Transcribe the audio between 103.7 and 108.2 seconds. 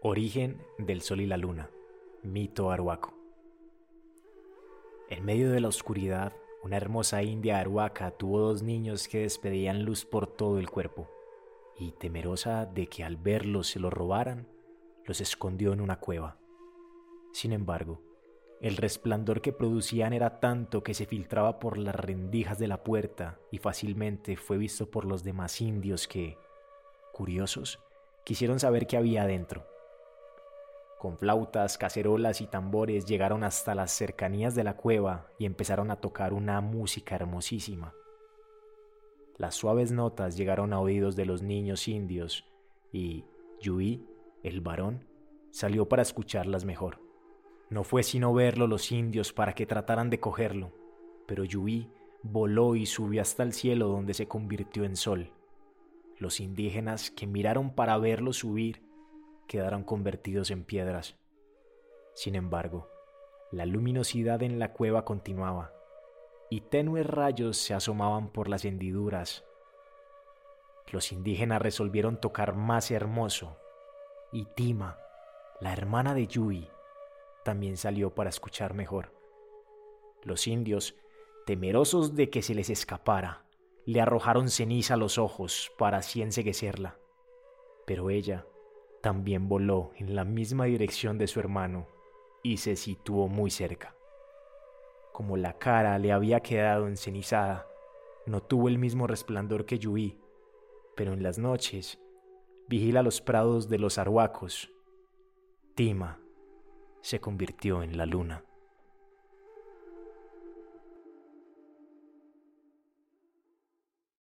los arhuacos. Tima se convirtió en la